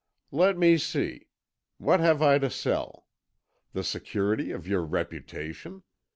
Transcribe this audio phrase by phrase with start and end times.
[0.31, 1.27] "Let me see.
[1.77, 3.05] What have I to sell?
[3.73, 5.83] The security of your reputation?